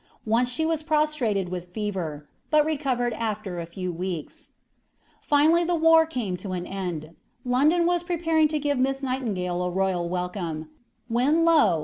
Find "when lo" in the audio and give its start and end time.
11.07-11.79